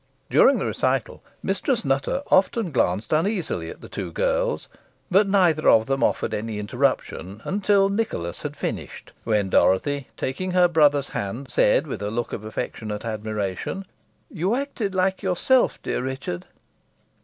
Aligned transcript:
During 0.31 0.57
the 0.57 0.65
recital 0.65 1.21
Mistress 1.43 1.85
Nutter 1.85 2.23
often 2.31 2.71
glanced 2.71 3.13
uneasily 3.13 3.69
at 3.69 3.81
the 3.81 3.87
two 3.87 4.11
girls, 4.11 4.67
but 5.11 5.27
neither 5.29 5.69
of 5.69 5.85
them 5.85 6.03
offered 6.03 6.33
any 6.33 6.57
interruption 6.57 7.39
until 7.43 7.87
Nicholas 7.87 8.41
had 8.41 8.55
finished, 8.57 9.11
when 9.25 9.51
Dorothy, 9.51 10.07
taking 10.17 10.53
her 10.53 10.67
brother's 10.67 11.09
hand, 11.09 11.51
said, 11.51 11.85
with 11.85 12.01
a 12.01 12.09
look 12.09 12.33
of 12.33 12.43
affectionate 12.43 13.05
admiration, 13.05 13.85
"You 14.31 14.55
acted 14.55 14.95
like 14.95 15.21
yourself, 15.21 15.79
dear 15.83 16.01
Richard." 16.01 16.47